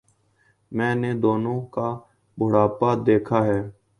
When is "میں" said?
0.71-0.93